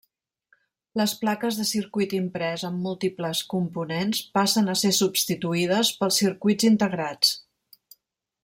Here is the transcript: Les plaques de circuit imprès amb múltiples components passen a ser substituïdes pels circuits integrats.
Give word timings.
Les 1.01 1.11
plaques 1.23 1.59
de 1.59 1.65
circuit 1.71 2.15
imprès 2.21 2.63
amb 2.71 2.81
múltiples 2.87 3.43
components 3.53 4.23
passen 4.39 4.73
a 4.73 4.77
ser 4.85 4.93
substituïdes 5.03 5.95
pels 6.01 6.19
circuits 6.27 6.71
integrats. 6.75 7.37